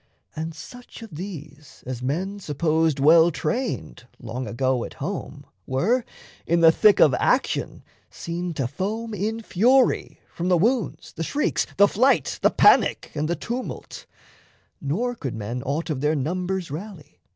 And 0.35 0.55
such 0.55 1.03
of 1.03 1.13
these 1.13 1.83
as 1.85 2.01
men 2.01 2.39
Supposed 2.39 2.99
well 2.99 3.29
trained 3.29 4.07
long 4.19 4.47
ago 4.47 4.83
at 4.83 4.95
home, 4.95 5.45
Were 5.67 6.03
in 6.47 6.61
the 6.61 6.71
thick 6.71 6.99
of 6.99 7.13
action 7.13 7.83
seen 8.09 8.55
to 8.55 8.67
foam 8.67 9.13
In 9.13 9.43
fury, 9.43 10.19
from 10.33 10.49
the 10.49 10.57
wounds, 10.57 11.13
the 11.13 11.21
shrieks, 11.23 11.67
the 11.77 11.87
flight, 11.87 12.39
The 12.41 12.49
panic, 12.49 13.11
and 13.13 13.27
the 13.27 13.35
tumult; 13.35 14.07
nor 14.81 15.13
could 15.13 15.35
men 15.35 15.61
Aught 15.67 15.91
of 15.91 16.01
their 16.01 16.15
numbers 16.15 16.71
rally. 16.71 17.19